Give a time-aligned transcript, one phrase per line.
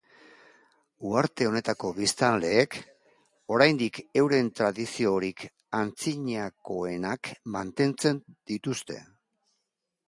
[1.09, 2.77] Uharte honetako biztanleek,
[3.57, 5.45] oraindik euren tradiziorik
[5.83, 9.01] antzinakoenak mantentzen dituzte.